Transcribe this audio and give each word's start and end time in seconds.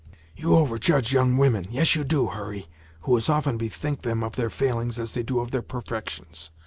"You 0.35 0.55
over 0.55 0.79
judge 0.79 1.13
young 1.13 1.37
women 1.37 1.67
yes, 1.69 1.93
you 1.95 2.03
do, 2.03 2.25
Hurry 2.29 2.65
who 3.01 3.15
as 3.17 3.29
often 3.29 3.59
bethink 3.59 4.01
them 4.01 4.23
of 4.23 4.35
their 4.35 4.49
failings 4.49 4.97
as 4.97 5.11
they 5.13 5.21
do 5.21 5.39
of 5.41 5.51
their 5.51 5.61
perfections. 5.61 6.49